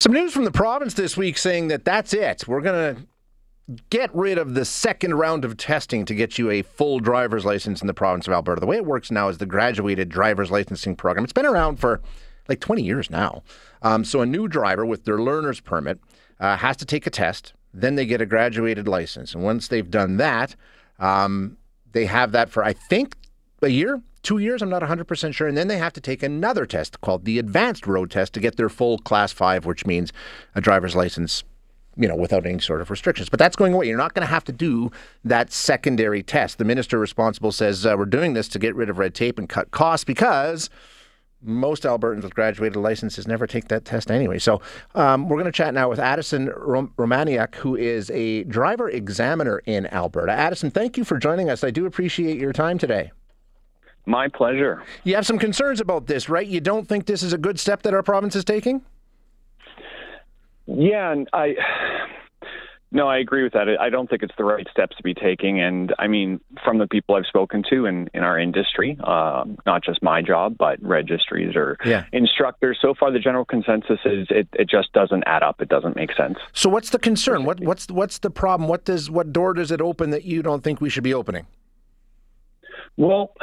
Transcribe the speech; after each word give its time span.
Some 0.00 0.12
news 0.12 0.32
from 0.32 0.44
the 0.44 0.50
province 0.50 0.94
this 0.94 1.14
week 1.14 1.36
saying 1.36 1.68
that 1.68 1.84
that's 1.84 2.14
it. 2.14 2.48
We're 2.48 2.62
going 2.62 2.96
to 2.96 3.02
get 3.90 4.08
rid 4.14 4.38
of 4.38 4.54
the 4.54 4.64
second 4.64 5.12
round 5.14 5.44
of 5.44 5.58
testing 5.58 6.06
to 6.06 6.14
get 6.14 6.38
you 6.38 6.50
a 6.50 6.62
full 6.62 7.00
driver's 7.00 7.44
license 7.44 7.82
in 7.82 7.86
the 7.86 7.92
province 7.92 8.26
of 8.26 8.32
Alberta. 8.32 8.60
The 8.60 8.66
way 8.66 8.76
it 8.76 8.86
works 8.86 9.10
now 9.10 9.28
is 9.28 9.36
the 9.36 9.44
graduated 9.44 10.08
driver's 10.08 10.50
licensing 10.50 10.96
program. 10.96 11.22
It's 11.22 11.34
been 11.34 11.44
around 11.44 11.80
for 11.80 12.00
like 12.48 12.60
20 12.60 12.82
years 12.82 13.10
now. 13.10 13.42
Um, 13.82 14.02
so 14.02 14.22
a 14.22 14.26
new 14.26 14.48
driver 14.48 14.86
with 14.86 15.04
their 15.04 15.18
learner's 15.18 15.60
permit 15.60 16.00
uh, 16.40 16.56
has 16.56 16.78
to 16.78 16.86
take 16.86 17.06
a 17.06 17.10
test. 17.10 17.52
Then 17.74 17.96
they 17.96 18.06
get 18.06 18.22
a 18.22 18.26
graduated 18.26 18.88
license. 18.88 19.34
And 19.34 19.44
once 19.44 19.68
they've 19.68 19.90
done 19.90 20.16
that, 20.16 20.56
um, 20.98 21.58
they 21.92 22.06
have 22.06 22.32
that 22.32 22.48
for, 22.48 22.64
I 22.64 22.72
think, 22.72 23.16
a 23.62 23.68
year, 23.68 24.02
two 24.22 24.38
years. 24.38 24.62
I'm 24.62 24.70
not 24.70 24.82
100% 24.82 25.34
sure. 25.34 25.48
And 25.48 25.56
then 25.56 25.68
they 25.68 25.78
have 25.78 25.92
to 25.94 26.00
take 26.00 26.22
another 26.22 26.66
test 26.66 27.00
called 27.00 27.24
the 27.24 27.38
advanced 27.38 27.86
road 27.86 28.10
test 28.10 28.32
to 28.34 28.40
get 28.40 28.56
their 28.56 28.68
full 28.68 28.98
class 28.98 29.32
five, 29.32 29.66
which 29.66 29.86
means 29.86 30.12
a 30.54 30.60
driver's 30.60 30.96
license 30.96 31.44
you 31.96 32.08
know, 32.08 32.16
without 32.16 32.46
any 32.46 32.60
sort 32.60 32.80
of 32.80 32.90
restrictions. 32.90 33.28
But 33.28 33.38
that's 33.38 33.56
going 33.56 33.74
away. 33.74 33.86
You're 33.86 33.98
not 33.98 34.14
going 34.14 34.26
to 34.26 34.32
have 34.32 34.44
to 34.44 34.52
do 34.52 34.90
that 35.24 35.52
secondary 35.52 36.22
test. 36.22 36.58
The 36.58 36.64
minister 36.64 36.98
responsible 36.98 37.52
says 37.52 37.84
uh, 37.84 37.94
we're 37.98 38.06
doing 38.06 38.32
this 38.32 38.48
to 38.48 38.58
get 38.58 38.74
rid 38.74 38.88
of 38.88 38.98
red 38.98 39.14
tape 39.14 39.38
and 39.38 39.48
cut 39.48 39.70
costs 39.70 40.04
because 40.04 40.70
most 41.42 41.84
Albertans 41.84 42.22
with 42.22 42.34
graduated 42.34 42.76
licenses 42.76 43.26
never 43.26 43.46
take 43.46 43.68
that 43.68 43.84
test 43.84 44.10
anyway. 44.10 44.38
So 44.38 44.60
um, 44.94 45.28
we're 45.28 45.36
going 45.36 45.46
to 45.46 45.52
chat 45.52 45.74
now 45.74 45.88
with 45.88 45.98
Addison 45.98 46.50
Rom- 46.56 46.92
Romaniak, 46.96 47.54
who 47.56 47.76
is 47.76 48.10
a 48.10 48.44
driver 48.44 48.88
examiner 48.88 49.62
in 49.66 49.86
Alberta. 49.86 50.32
Addison, 50.32 50.70
thank 50.70 50.96
you 50.96 51.04
for 51.04 51.18
joining 51.18 51.50
us. 51.50 51.64
I 51.64 51.70
do 51.70 51.86
appreciate 51.86 52.38
your 52.38 52.52
time 52.52 52.78
today. 52.78 53.10
My 54.06 54.28
pleasure. 54.28 54.82
You 55.04 55.14
have 55.14 55.26
some 55.26 55.38
concerns 55.38 55.80
about 55.80 56.06
this, 56.06 56.28
right? 56.28 56.46
You 56.46 56.60
don't 56.60 56.88
think 56.88 57.06
this 57.06 57.22
is 57.22 57.32
a 57.32 57.38
good 57.38 57.60
step 57.60 57.82
that 57.82 57.94
our 57.94 58.02
province 58.02 58.34
is 58.34 58.44
taking? 58.44 58.82
Yeah, 60.66 61.12
and 61.12 61.28
I 61.32 61.56
no, 62.92 63.06
I 63.06 63.18
agree 63.18 63.44
with 63.44 63.52
that. 63.52 63.68
I 63.80 63.88
don't 63.88 64.10
think 64.10 64.24
it's 64.24 64.34
the 64.36 64.44
right 64.44 64.66
steps 64.70 64.96
to 64.96 65.02
be 65.04 65.14
taking. 65.14 65.60
And 65.60 65.94
I 66.00 66.08
mean, 66.08 66.40
from 66.64 66.78
the 66.78 66.88
people 66.88 67.14
I've 67.14 67.26
spoken 67.26 67.62
to 67.70 67.86
in, 67.86 68.10
in 68.14 68.24
our 68.24 68.36
industry, 68.36 68.98
uh, 69.04 69.44
not 69.64 69.84
just 69.84 70.02
my 70.02 70.22
job, 70.22 70.56
but 70.58 70.82
registries 70.82 71.54
or 71.54 71.76
yeah. 71.84 72.06
instructors, 72.12 72.78
so 72.82 72.94
far 72.98 73.12
the 73.12 73.20
general 73.20 73.44
consensus 73.44 74.00
is 74.04 74.26
it, 74.30 74.48
it 74.54 74.68
just 74.68 74.92
doesn't 74.92 75.22
add 75.26 75.44
up. 75.44 75.60
It 75.60 75.68
doesn't 75.68 75.94
make 75.94 76.12
sense. 76.16 76.38
So 76.52 76.68
what's 76.68 76.90
the 76.90 76.98
concern? 76.98 77.44
What 77.44 77.60
what's 77.60 77.88
what's 77.88 78.18
the 78.18 78.30
problem? 78.30 78.68
What 78.68 78.84
does 78.84 79.08
what 79.08 79.32
door 79.32 79.54
does 79.54 79.70
it 79.70 79.80
open 79.80 80.10
that 80.10 80.24
you 80.24 80.42
don't 80.42 80.64
think 80.64 80.80
we 80.80 80.90
should 80.90 81.04
be 81.04 81.14
opening? 81.14 81.46
Well, 82.96 83.34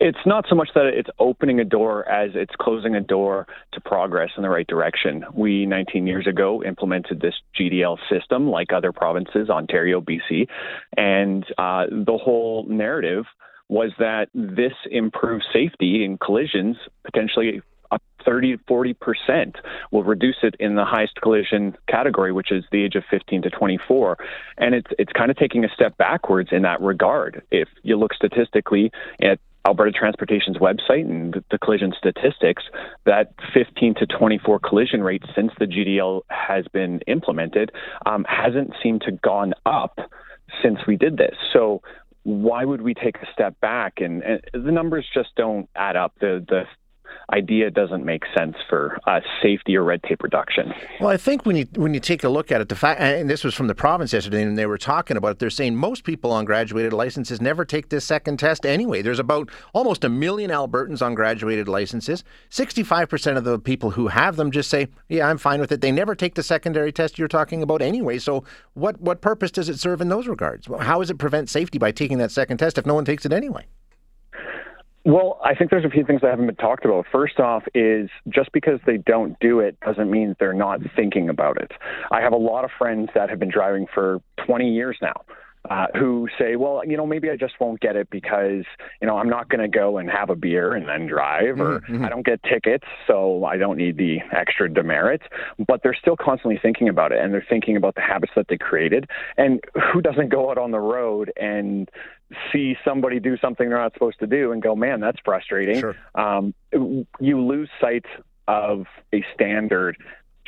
it's 0.00 0.18
not 0.24 0.46
so 0.48 0.54
much 0.54 0.70
that 0.74 0.86
it's 0.86 1.10
opening 1.18 1.58
a 1.58 1.64
door 1.64 2.08
as 2.08 2.30
it's 2.34 2.54
closing 2.60 2.94
a 2.94 3.00
door 3.00 3.46
to 3.72 3.80
progress 3.80 4.30
in 4.36 4.42
the 4.42 4.48
right 4.48 4.66
direction. 4.66 5.24
We 5.34 5.66
19 5.66 6.06
years 6.06 6.26
ago 6.26 6.62
implemented 6.62 7.20
this 7.20 7.34
GDL 7.58 7.98
system, 8.08 8.48
like 8.48 8.72
other 8.72 8.92
provinces, 8.92 9.50
Ontario, 9.50 10.00
BC, 10.00 10.46
and 10.96 11.44
uh, 11.58 11.86
the 11.90 12.18
whole 12.22 12.64
narrative 12.68 13.24
was 13.68 13.90
that 13.98 14.28
this 14.34 14.72
improves 14.90 15.44
safety 15.52 16.04
in 16.04 16.16
collisions 16.16 16.76
potentially 17.04 17.60
up 17.90 18.02
30 18.24 18.56
to 18.56 18.62
40 18.66 18.94
percent 18.94 19.56
will 19.90 20.04
reduce 20.04 20.36
it 20.42 20.54
in 20.60 20.74
the 20.74 20.84
highest 20.84 21.20
collision 21.20 21.76
category, 21.88 22.32
which 22.32 22.52
is 22.52 22.64
the 22.70 22.84
age 22.84 22.94
of 22.94 23.04
15 23.10 23.42
to 23.42 23.50
24. 23.50 24.18
And 24.58 24.74
it's 24.74 24.90
it's 24.98 25.12
kind 25.12 25.30
of 25.30 25.36
taking 25.36 25.64
a 25.64 25.68
step 25.74 25.96
backwards 25.96 26.50
in 26.52 26.62
that 26.62 26.80
regard. 26.80 27.42
If 27.50 27.68
you 27.82 27.96
look 27.96 28.14
statistically 28.14 28.92
at 29.22 29.38
Alberta 29.66 29.92
Transportation's 29.92 30.56
website 30.58 31.04
and 31.04 31.42
the 31.50 31.58
collision 31.58 31.92
statistics, 31.96 32.62
that 33.04 33.34
15 33.52 33.94
to 33.96 34.06
24 34.06 34.60
collision 34.60 35.02
rate 35.02 35.22
since 35.34 35.52
the 35.58 35.66
GDL 35.66 36.22
has 36.30 36.66
been 36.72 37.00
implemented 37.06 37.70
um, 38.06 38.24
hasn't 38.28 38.72
seemed 38.82 39.02
to 39.02 39.12
gone 39.12 39.52
up 39.66 39.98
since 40.62 40.78
we 40.86 40.96
did 40.96 41.16
this. 41.16 41.36
So 41.52 41.82
why 42.22 42.64
would 42.64 42.82
we 42.82 42.94
take 42.94 43.16
a 43.16 43.26
step 43.32 43.58
back? 43.60 43.94
And, 43.98 44.22
and 44.22 44.40
the 44.52 44.72
numbers 44.72 45.06
just 45.12 45.30
don't 45.36 45.68
add 45.74 45.96
up. 45.96 46.14
The 46.20 46.44
the 46.46 46.64
idea 47.32 47.70
doesn't 47.70 48.04
make 48.04 48.22
sense 48.36 48.56
for 48.68 48.98
uh, 49.06 49.20
safety 49.42 49.76
or 49.76 49.84
red 49.84 50.02
tape 50.02 50.22
reduction. 50.22 50.72
Well, 51.00 51.10
I 51.10 51.16
think 51.16 51.44
when 51.44 51.56
you 51.56 51.66
when 51.74 51.92
you 51.94 52.00
take 52.00 52.24
a 52.24 52.28
look 52.28 52.50
at 52.50 52.60
it, 52.60 52.68
the 52.68 52.76
fact, 52.76 53.00
and 53.00 53.28
this 53.28 53.44
was 53.44 53.54
from 53.54 53.66
the 53.66 53.74
province 53.74 54.12
yesterday, 54.12 54.42
and 54.42 54.56
they 54.56 54.66
were 54.66 54.78
talking 54.78 55.16
about 55.16 55.32
it. 55.32 55.38
They're 55.38 55.50
saying 55.50 55.76
most 55.76 56.04
people 56.04 56.32
on 56.32 56.44
graduated 56.44 56.92
licenses 56.92 57.40
never 57.40 57.64
take 57.64 57.90
this 57.90 58.04
second 58.04 58.38
test 58.38 58.64
anyway. 58.64 59.02
There's 59.02 59.18
about 59.18 59.50
almost 59.72 60.04
a 60.04 60.08
million 60.08 60.50
Albertans 60.50 61.02
on 61.02 61.14
graduated 61.14 61.68
licenses. 61.68 62.24
Sixty-five 62.50 63.08
percent 63.08 63.36
of 63.36 63.44
the 63.44 63.58
people 63.58 63.90
who 63.90 64.08
have 64.08 64.36
them 64.36 64.50
just 64.50 64.70
say, 64.70 64.88
"Yeah, 65.08 65.28
I'm 65.28 65.38
fine 65.38 65.60
with 65.60 65.72
it." 65.72 65.80
They 65.80 65.92
never 65.92 66.14
take 66.14 66.34
the 66.34 66.42
secondary 66.42 66.92
test 66.92 67.18
you're 67.18 67.28
talking 67.28 67.62
about 67.62 67.82
anyway. 67.82 68.18
So, 68.18 68.44
what 68.74 69.00
what 69.00 69.20
purpose 69.20 69.50
does 69.50 69.68
it 69.68 69.78
serve 69.78 70.00
in 70.00 70.08
those 70.08 70.28
regards? 70.28 70.68
How 70.80 71.00
does 71.00 71.10
it 71.10 71.18
prevent 71.18 71.50
safety 71.50 71.78
by 71.78 71.92
taking 71.92 72.18
that 72.18 72.30
second 72.30 72.56
test 72.58 72.78
if 72.78 72.86
no 72.86 72.94
one 72.94 73.04
takes 73.04 73.26
it 73.26 73.32
anyway? 73.32 73.66
Well, 75.08 75.40
I 75.42 75.54
think 75.54 75.70
there's 75.70 75.86
a 75.86 75.88
few 75.88 76.04
things 76.04 76.20
that 76.20 76.28
haven't 76.28 76.48
been 76.48 76.56
talked 76.56 76.84
about. 76.84 77.06
First 77.10 77.40
off, 77.40 77.62
is 77.74 78.10
just 78.28 78.52
because 78.52 78.78
they 78.84 78.98
don't 78.98 79.40
do 79.40 79.58
it 79.58 79.80
doesn't 79.80 80.10
mean 80.10 80.36
they're 80.38 80.52
not 80.52 80.80
thinking 80.94 81.30
about 81.30 81.56
it. 81.58 81.72
I 82.10 82.20
have 82.20 82.34
a 82.34 82.36
lot 82.36 82.66
of 82.66 82.70
friends 82.76 83.08
that 83.14 83.30
have 83.30 83.38
been 83.38 83.50
driving 83.50 83.86
for 83.94 84.20
20 84.44 84.70
years 84.70 84.98
now. 85.00 85.14
Uh, 85.68 85.86
who 85.98 86.28
say, 86.38 86.56
well, 86.56 86.82
you 86.86 86.96
know, 86.96 87.04
maybe 87.04 87.28
I 87.28 87.36
just 87.36 87.60
won't 87.60 87.80
get 87.80 87.94
it 87.94 88.08
because, 88.10 88.64
you 89.02 89.06
know, 89.06 89.18
I'm 89.18 89.28
not 89.28 89.50
going 89.50 89.60
to 89.60 89.68
go 89.68 89.98
and 89.98 90.08
have 90.08 90.30
a 90.30 90.36
beer 90.36 90.72
and 90.72 90.88
then 90.88 91.06
drive, 91.06 91.60
or 91.60 91.80
mm-hmm. 91.80 92.04
I 92.04 92.08
don't 92.08 92.24
get 92.24 92.42
tickets, 92.42 92.86
so 93.06 93.44
I 93.44 93.58
don't 93.58 93.76
need 93.76 93.98
the 93.98 94.20
extra 94.32 94.72
demerit. 94.72 95.20
But 95.66 95.82
they're 95.82 95.96
still 96.00 96.16
constantly 96.16 96.58
thinking 96.62 96.88
about 96.88 97.12
it, 97.12 97.18
and 97.18 97.34
they're 97.34 97.44
thinking 97.46 97.76
about 97.76 97.96
the 97.96 98.00
habits 98.00 98.32
that 98.34 98.46
they 98.48 98.56
created. 98.56 99.10
And 99.36 99.60
who 99.92 100.00
doesn't 100.00 100.30
go 100.30 100.50
out 100.50 100.56
on 100.56 100.70
the 100.70 100.80
road 100.80 101.32
and 101.36 101.90
see 102.50 102.76
somebody 102.84 103.20
do 103.20 103.36
something 103.36 103.68
they're 103.68 103.78
not 103.78 103.92
supposed 103.92 104.20
to 104.20 104.26
do 104.26 104.52
and 104.52 104.62
go, 104.62 104.74
man, 104.74 105.00
that's 105.00 105.18
frustrating. 105.22 105.80
Sure. 105.80 105.96
Um, 106.14 106.54
you 106.72 107.44
lose 107.44 107.68
sight 107.80 108.06
of 108.46 108.86
a 109.12 109.22
standard 109.34 109.98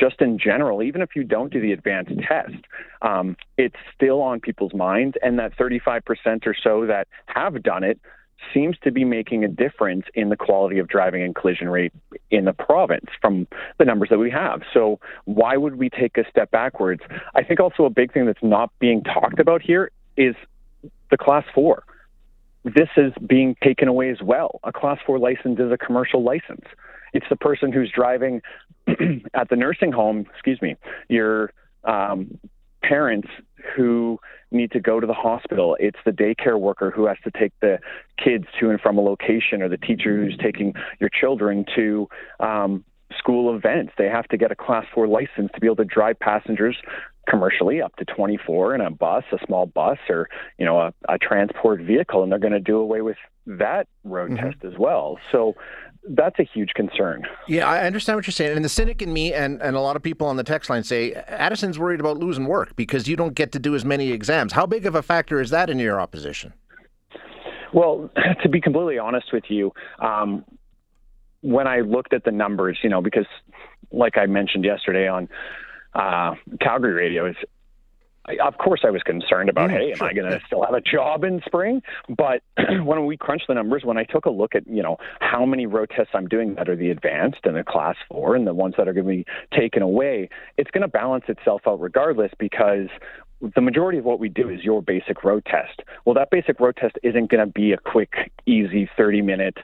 just 0.00 0.20
in 0.20 0.38
general, 0.38 0.82
even 0.82 1.02
if 1.02 1.10
you 1.14 1.24
don't 1.24 1.52
do 1.52 1.60
the 1.60 1.72
advanced 1.72 2.12
test, 2.26 2.64
um, 3.02 3.36
it's 3.58 3.76
still 3.94 4.22
on 4.22 4.40
people's 4.40 4.74
minds. 4.74 5.16
And 5.22 5.38
that 5.38 5.56
35% 5.56 6.46
or 6.46 6.54
so 6.54 6.86
that 6.86 7.06
have 7.26 7.62
done 7.62 7.84
it 7.84 8.00
seems 8.54 8.76
to 8.82 8.90
be 8.90 9.04
making 9.04 9.44
a 9.44 9.48
difference 9.48 10.06
in 10.14 10.30
the 10.30 10.36
quality 10.36 10.78
of 10.78 10.88
driving 10.88 11.22
and 11.22 11.34
collision 11.34 11.68
rate 11.68 11.92
in 12.30 12.46
the 12.46 12.52
province 12.52 13.06
from 13.20 13.46
the 13.78 13.84
numbers 13.84 14.08
that 14.08 14.18
we 14.18 14.30
have. 14.30 14.62
So, 14.72 14.98
why 15.26 15.56
would 15.56 15.76
we 15.76 15.90
take 15.90 16.16
a 16.16 16.24
step 16.30 16.50
backwards? 16.50 17.02
I 17.34 17.42
think 17.42 17.60
also 17.60 17.84
a 17.84 17.90
big 17.90 18.12
thing 18.12 18.26
that's 18.26 18.42
not 18.42 18.70
being 18.78 19.02
talked 19.02 19.38
about 19.38 19.60
here 19.60 19.90
is 20.16 20.34
the 21.10 21.18
class 21.18 21.44
four. 21.54 21.84
This 22.64 22.88
is 22.96 23.12
being 23.26 23.56
taken 23.62 23.88
away 23.88 24.10
as 24.10 24.22
well. 24.22 24.60
A 24.64 24.72
class 24.72 24.98
four 25.04 25.18
license 25.18 25.58
is 25.58 25.72
a 25.72 25.78
commercial 25.78 26.22
license. 26.22 26.64
It's 27.12 27.26
the 27.28 27.36
person 27.36 27.72
who's 27.72 27.90
driving 27.94 28.42
at 29.34 29.48
the 29.48 29.56
nursing 29.56 29.92
home, 29.92 30.26
excuse 30.32 30.60
me, 30.62 30.76
your 31.08 31.52
um, 31.84 32.38
parents 32.82 33.28
who 33.76 34.18
need 34.50 34.72
to 34.72 34.80
go 34.80 35.00
to 35.00 35.06
the 35.06 35.14
hospital. 35.14 35.76
It's 35.78 35.98
the 36.04 36.10
daycare 36.10 36.58
worker 36.58 36.90
who 36.90 37.06
has 37.06 37.16
to 37.24 37.30
take 37.30 37.52
the 37.60 37.78
kids 38.22 38.46
to 38.58 38.70
and 38.70 38.80
from 38.80 38.98
a 38.98 39.00
location, 39.00 39.62
or 39.62 39.68
the 39.68 39.76
teacher 39.76 40.16
who's 40.16 40.36
taking 40.42 40.74
your 40.98 41.10
children 41.10 41.64
to 41.76 42.08
um, 42.40 42.84
school 43.16 43.54
events. 43.54 43.92
They 43.98 44.08
have 44.08 44.26
to 44.28 44.36
get 44.36 44.50
a 44.50 44.56
class 44.56 44.86
four 44.94 45.06
license 45.06 45.50
to 45.54 45.60
be 45.60 45.66
able 45.66 45.76
to 45.76 45.84
drive 45.84 46.18
passengers 46.20 46.76
commercially 47.28 47.80
up 47.80 47.94
to 47.96 48.04
24 48.04 48.74
in 48.74 48.80
a 48.80 48.90
bus, 48.90 49.24
a 49.32 49.38
small 49.46 49.66
bus, 49.66 49.98
or 50.08 50.28
you 50.58 50.64
know 50.64 50.78
a, 50.78 50.92
a 51.08 51.18
transport 51.18 51.80
vehicle, 51.80 52.22
and 52.22 52.32
they're 52.32 52.38
going 52.38 52.52
to 52.52 52.60
do 52.60 52.78
away 52.78 53.02
with 53.02 53.16
that 53.46 53.86
road 54.04 54.32
mm-hmm. 54.32 54.50
test 54.50 54.64
as 54.64 54.78
well. 54.78 55.18
So 55.32 55.54
that's 56.08 56.38
a 56.38 56.44
huge 56.44 56.70
concern. 56.74 57.22
Yeah, 57.46 57.68
I 57.68 57.84
understand 57.86 58.16
what 58.16 58.26
you're 58.26 58.32
saying. 58.32 58.56
And 58.56 58.64
the 58.64 58.70
cynic 58.70 59.02
in 59.02 59.12
me 59.12 59.34
and, 59.34 59.60
and 59.60 59.76
a 59.76 59.80
lot 59.80 59.96
of 59.96 60.02
people 60.02 60.26
on 60.26 60.36
the 60.36 60.44
text 60.44 60.70
line 60.70 60.82
say 60.82 61.12
Addison's 61.12 61.78
worried 61.78 62.00
about 62.00 62.18
losing 62.18 62.46
work 62.46 62.74
because 62.74 63.06
you 63.06 63.16
don't 63.16 63.34
get 63.34 63.52
to 63.52 63.58
do 63.58 63.74
as 63.74 63.84
many 63.84 64.10
exams. 64.10 64.52
How 64.52 64.66
big 64.66 64.86
of 64.86 64.94
a 64.94 65.02
factor 65.02 65.40
is 65.40 65.50
that 65.50 65.68
in 65.68 65.78
your 65.78 66.00
opposition? 66.00 66.54
Well, 67.72 68.10
to 68.42 68.48
be 68.48 68.60
completely 68.60 68.98
honest 68.98 69.26
with 69.32 69.44
you, 69.48 69.72
um, 70.00 70.44
when 71.42 71.66
I 71.66 71.80
looked 71.80 72.12
at 72.12 72.24
the 72.24 72.32
numbers, 72.32 72.78
you 72.82 72.90
know, 72.90 73.00
because 73.00 73.26
like 73.92 74.16
I 74.16 74.26
mentioned 74.26 74.64
yesterday 74.64 75.08
on 75.08 75.28
uh, 75.94 76.34
Calgary 76.60 76.94
radio 76.94 77.26
is 77.26 77.36
of 78.38 78.58
course 78.58 78.82
I 78.84 78.90
was 78.90 79.02
concerned 79.02 79.48
about, 79.48 79.70
hey, 79.70 79.92
am 79.92 80.02
I 80.02 80.12
going 80.12 80.30
to 80.30 80.40
still 80.46 80.62
have 80.62 80.74
a 80.74 80.80
job 80.80 81.24
in 81.24 81.40
spring? 81.44 81.82
But 82.08 82.42
when 82.84 83.06
we 83.06 83.16
crunched 83.16 83.46
the 83.48 83.54
numbers, 83.54 83.82
when 83.84 83.96
I 83.96 84.04
took 84.04 84.26
a 84.26 84.30
look 84.30 84.54
at, 84.54 84.66
you 84.68 84.82
know, 84.82 84.98
how 85.20 85.44
many 85.44 85.66
road 85.66 85.90
tests 85.94 86.12
I'm 86.14 86.28
doing 86.28 86.54
that 86.54 86.68
are 86.68 86.76
the 86.76 86.90
advanced 86.90 87.40
and 87.44 87.56
the 87.56 87.64
class 87.64 87.96
four 88.08 88.36
and 88.36 88.46
the 88.46 88.54
ones 88.54 88.74
that 88.78 88.88
are 88.88 88.92
going 88.92 89.06
to 89.06 89.12
be 89.12 89.26
taken 89.58 89.82
away, 89.82 90.28
it's 90.56 90.70
going 90.70 90.82
to 90.82 90.88
balance 90.88 91.24
itself 91.28 91.62
out 91.66 91.80
regardless 91.80 92.30
because 92.38 92.88
the 93.54 93.60
majority 93.62 93.98
of 93.98 94.04
what 94.04 94.20
we 94.20 94.28
do 94.28 94.50
is 94.50 94.62
your 94.62 94.82
basic 94.82 95.24
road 95.24 95.44
test. 95.46 95.82
Well, 96.04 96.14
that 96.14 96.30
basic 96.30 96.60
road 96.60 96.76
test 96.76 96.96
isn't 97.02 97.30
going 97.30 97.44
to 97.44 97.50
be 97.50 97.72
a 97.72 97.78
quick, 97.78 98.30
easy 98.46 98.88
30 98.96 99.22
minute 99.22 99.56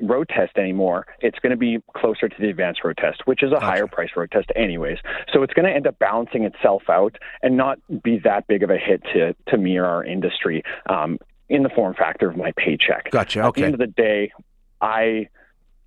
road 0.00 0.28
test 0.28 0.56
anymore. 0.56 1.06
It's 1.20 1.38
going 1.38 1.50
to 1.50 1.56
be 1.56 1.78
closer 1.96 2.28
to 2.28 2.36
the 2.38 2.48
advanced 2.48 2.82
road 2.84 2.96
test, 2.96 3.26
which 3.26 3.42
is 3.42 3.52
a 3.52 3.60
higher 3.60 3.86
price 3.86 4.10
road 4.16 4.30
test 4.30 4.50
anyways. 4.56 4.98
So 5.32 5.42
it's 5.42 5.52
going 5.52 5.66
to 5.66 5.72
end 5.72 5.86
up 5.86 5.98
balancing 5.98 6.44
itself 6.44 6.82
out 6.88 7.16
and 7.42 7.56
not 7.56 7.78
be 8.02 8.18
that 8.24 8.46
big 8.46 8.62
of 8.62 8.70
a 8.70 8.78
hit 8.78 9.02
to, 9.12 9.34
to 9.48 9.58
me 9.58 9.76
or 9.76 9.86
our 9.86 10.04
industry 10.04 10.62
um, 10.88 11.18
in 11.48 11.62
the 11.62 11.68
form 11.68 11.94
factor 11.94 12.28
of 12.28 12.36
my 12.36 12.52
paycheck. 12.56 13.10
Gotcha. 13.10 13.40
Okay. 13.40 13.48
At 13.48 13.54
the 13.54 13.64
end 13.64 13.74
of 13.74 13.80
the 13.80 13.86
day, 13.86 14.32
I 14.80 15.28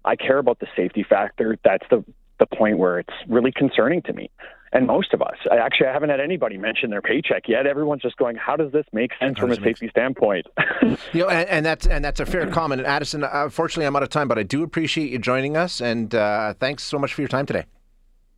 I 0.06 0.16
care 0.18 0.38
about 0.38 0.60
the 0.60 0.68
safety 0.76 1.06
factor. 1.08 1.58
That's 1.64 1.86
the 1.90 2.04
the 2.40 2.46
point 2.46 2.78
where 2.78 3.00
it's 3.00 3.14
really 3.28 3.52
concerning 3.52 4.02
to 4.04 4.14
me 4.14 4.30
and 4.74 4.88
most 4.88 5.14
of 5.14 5.22
us. 5.22 5.36
I, 5.52 5.58
actually, 5.58 5.88
I 5.88 5.94
haven't 5.94 6.10
had 6.10 6.20
anybody 6.20 6.58
mention 6.58 6.90
their 6.90 7.02
paycheck 7.02 7.48
yet. 7.48 7.66
Everyone's 7.68 8.02
just 8.02 8.18
going, 8.18 8.36
"How 8.36 8.56
does 8.56 8.72
this 8.72 8.86
make 8.92 9.12
sense 9.20 9.38
from 9.38 9.52
a 9.52 9.56
safety 9.56 9.88
standpoint?" 9.90 10.48
you 11.14 11.22
know, 11.22 11.30
and, 11.30 11.48
and, 11.50 11.66
that's 11.66 11.88
and 11.88 12.04
that's 12.04 12.20
a 12.20 12.26
fair 12.26 12.48
comment. 12.48 12.82
And 12.82 12.88
Addison, 12.88 13.24
unfortunately, 13.24 13.86
I'm 13.86 13.96
out 13.96 14.04
of 14.04 14.10
time, 14.10 14.28
but 14.28 14.38
I 14.38 14.44
do 14.44 14.64
appreciate 14.64 15.12
you 15.12 15.20
joining 15.20 15.56
us, 15.56 15.80
and 15.80 16.14
uh, 16.14 16.54
thanks 16.56 16.84
so 16.84 16.98
much 16.98 17.14
for 17.14 17.22
your 17.22 17.30
time 17.30 17.46
today. 17.46 17.66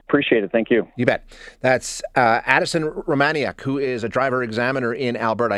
Appreciate 0.07 0.43
it. 0.43 0.51
Thank 0.51 0.69
you. 0.69 0.87
You 0.97 1.05
bet. 1.05 1.25
That's 1.61 2.03
uh, 2.15 2.41
Addison 2.45 2.83
Romaniak, 2.83 3.61
who 3.61 3.79
is 3.79 4.03
a 4.03 4.09
driver 4.09 4.43
examiner 4.43 4.93
in 4.93 5.17
Alberta. 5.17 5.57